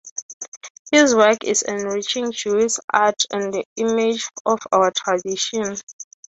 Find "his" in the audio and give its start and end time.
0.91-1.13